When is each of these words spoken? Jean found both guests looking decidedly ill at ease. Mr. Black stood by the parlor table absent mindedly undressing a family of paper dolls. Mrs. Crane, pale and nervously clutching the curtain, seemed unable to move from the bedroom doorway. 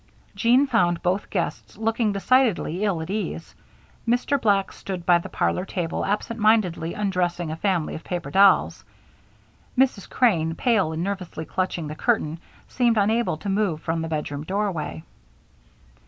Jean 0.33 0.65
found 0.65 1.03
both 1.03 1.29
guests 1.29 1.77
looking 1.77 2.11
decidedly 2.11 2.83
ill 2.83 3.01
at 3.03 3.11
ease. 3.11 3.53
Mr. 4.07 4.41
Black 4.41 4.71
stood 4.73 5.05
by 5.05 5.19
the 5.19 5.29
parlor 5.29 5.63
table 5.63 6.03
absent 6.03 6.39
mindedly 6.39 6.95
undressing 6.95 7.51
a 7.51 7.55
family 7.55 7.93
of 7.93 8.03
paper 8.03 8.31
dolls. 8.31 8.83
Mrs. 9.77 10.09
Crane, 10.09 10.55
pale 10.55 10.91
and 10.91 11.03
nervously 11.03 11.45
clutching 11.45 11.87
the 11.87 11.93
curtain, 11.93 12.39
seemed 12.67 12.97
unable 12.97 13.37
to 13.37 13.47
move 13.47 13.79
from 13.83 14.01
the 14.01 14.07
bedroom 14.07 14.43
doorway. 14.43 15.03